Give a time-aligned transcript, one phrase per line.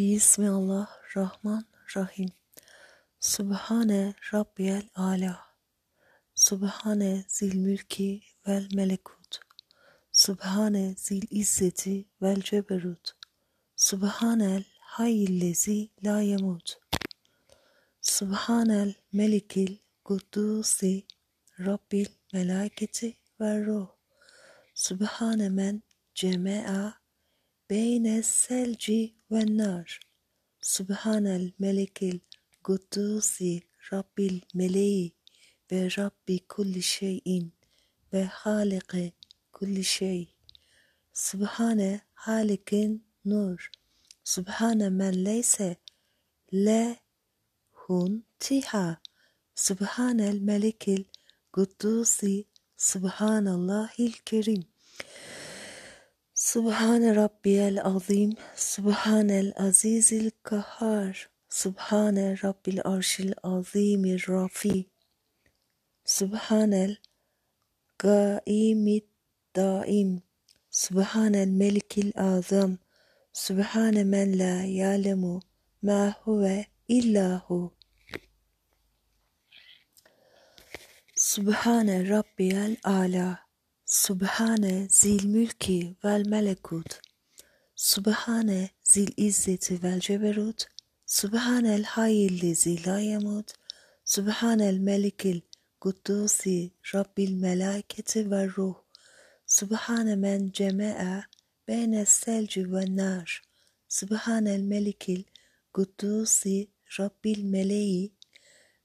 [0.00, 2.32] Bismillahirrahmanirrahim.
[3.20, 5.40] Subhane Rabbiyel Ala.
[6.34, 9.40] Subhane zil mülki vel melekut.
[10.12, 13.16] Subhane zil izzeti vel ceberut.
[13.76, 16.80] Subhanel hayyillezi la yemut.
[18.00, 21.06] Subhanel melikil kuddusi
[21.58, 23.88] Rabbil melaketi ve ruh.
[24.74, 25.82] Subhane men
[26.14, 26.94] ceme'a
[27.70, 30.00] beyne selci ve nar.
[30.60, 32.18] Subhanel melikil
[32.64, 33.62] kuddusi
[33.92, 35.12] Rabbil meleği
[35.72, 37.52] ve Rabbi kulli şeyin
[38.12, 39.12] ve haliki
[39.52, 40.34] kulli şey.
[41.12, 43.70] Subhane halikin nur.
[44.24, 45.76] Subhane men leyse
[46.54, 49.00] lehun tiha.
[49.54, 51.04] Subhanel melikil
[51.52, 52.44] kuddusi
[56.40, 57.16] Subhanallahil kerim.
[57.16, 64.86] Subhane Rabbiyel azim, Subhanel azizil kahhar, Subhane Rabbil arşil azimir rafi,
[66.04, 66.96] Subhanel
[67.98, 69.04] gaimid
[69.56, 70.22] daim,
[70.70, 72.78] Subhanel melikil azam,
[73.32, 75.40] Subhane men la yalemu
[75.82, 77.72] ma huve illahu.
[81.16, 82.76] Subhane Rabbiyel
[83.90, 83.96] ala.
[83.96, 87.00] Subhane zil mülki vel melekut.
[87.76, 90.66] Subhane zil izzeti vel ceberut.
[91.06, 93.54] Subhanel hayyillezi la yemut.
[94.04, 95.40] Subhanel melikil
[95.80, 98.76] kuddusi Rabbil melaketi ve ruh.
[99.46, 101.24] Subhane men ceme'a
[101.68, 103.42] beyne selci ve nar.
[103.88, 105.22] Subhanel melikil
[105.72, 106.68] kuddusi
[107.00, 108.12] Rabbil meleği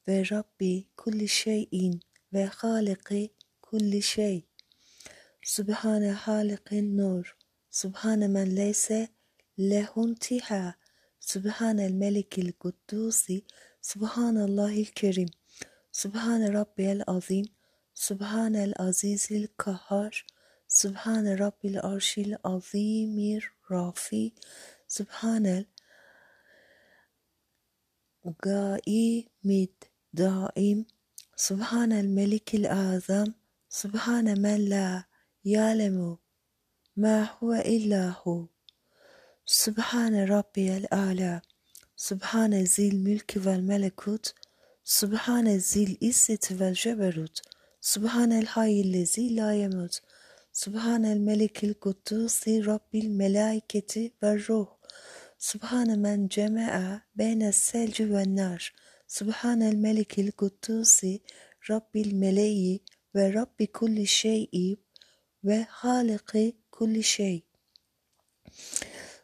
[0.07, 2.01] ve Rabbi kulli şeyin
[2.33, 4.45] ve haliki kulli şey.
[5.45, 7.35] Subhane halikin nur.
[7.71, 9.07] Subhane men leyse
[9.59, 10.73] lehun tiha.
[11.19, 13.45] Subhanel melikil kuddusi.
[13.81, 15.29] Subhanallahil kerim.
[15.91, 17.45] Subhane rabbiyel azim.
[17.93, 20.25] Subhanel azizil kahhar.
[20.67, 24.33] Subhane rabbil arşil azimir rafi.
[24.87, 25.65] Subhanel
[28.41, 29.75] gaimid
[30.17, 30.85] daim.
[31.37, 33.33] Subhanel melikil azam.
[33.69, 35.14] Subhane men la ya'lemu
[36.95, 38.49] ma huve illahu.
[39.45, 41.41] Subhane rabbiyel ala.
[41.95, 44.33] Subhane zil mülki vel melekut.
[44.83, 47.41] Subhane zil izzeti vel ceberut.
[47.81, 49.99] Subhanel hayyillezi la yemut.
[50.53, 54.67] Subhanel melikil kuddusi rabbil melaiketi ve ruh.
[55.37, 58.73] Subhane men ceme'a beyne selci ve nar.
[59.07, 61.19] Subhanel melikil kuddusi
[61.69, 62.79] rabbil meleği
[63.15, 63.67] ve rabbi
[65.45, 67.43] kulli şey'i ve haliki kulli şey.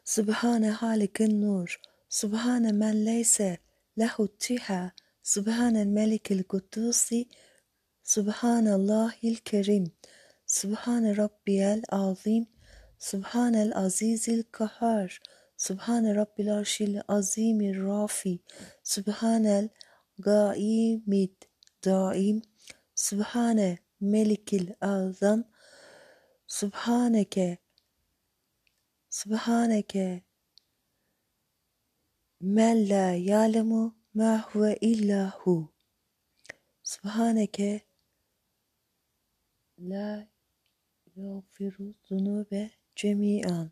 [0.04, 1.80] Subhane halikin nur.
[2.08, 3.58] Subhane men leyse
[3.98, 4.92] lehu tiha.
[5.22, 7.28] Subhanel melikil kuddusi.
[8.02, 9.92] Subhanallahil kerim.
[10.46, 12.46] Subhane rabbiyel azim.
[12.98, 15.20] Subhanel azizil kahar.
[15.56, 18.38] Subhane rabbil arşil azimir rafi.
[18.82, 19.68] Subhanel
[20.18, 21.34] gaimid
[21.84, 22.42] daim.
[22.94, 25.51] Subhane melikil azam.
[26.58, 27.48] Subhaneke
[29.18, 30.06] Subhaneke
[32.54, 33.82] men la ya'lemu
[34.18, 35.54] ma huve illa hu.
[36.92, 37.70] Subhaneke
[39.90, 40.06] la
[41.16, 42.62] yağfiru zunube
[42.98, 43.66] cemi'an.